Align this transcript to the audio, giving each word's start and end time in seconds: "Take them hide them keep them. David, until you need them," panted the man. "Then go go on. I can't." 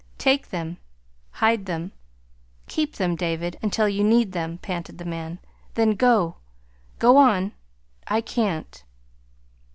"Take 0.17 0.49
them 0.49 0.77
hide 1.29 1.67
them 1.67 1.91
keep 2.67 2.95
them. 2.95 3.15
David, 3.15 3.59
until 3.61 3.87
you 3.87 4.03
need 4.03 4.31
them," 4.31 4.57
panted 4.57 4.97
the 4.97 5.05
man. 5.05 5.37
"Then 5.75 5.91
go 5.91 6.37
go 6.97 7.17
on. 7.17 7.51
I 8.07 8.21
can't." 8.21 8.83